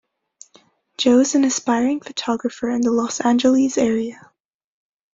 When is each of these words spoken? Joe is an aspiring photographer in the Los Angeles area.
Joe 0.97 1.19
is 1.19 1.35
an 1.35 1.43
aspiring 1.43 2.01
photographer 2.01 2.67
in 2.71 2.81
the 2.81 2.89
Los 2.89 3.19
Angeles 3.21 3.77
area. 3.77 4.31